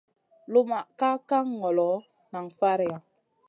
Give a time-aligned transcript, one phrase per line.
[0.51, 1.89] Lumʼma ka kan ŋolo,
[2.31, 2.97] nan faraiya.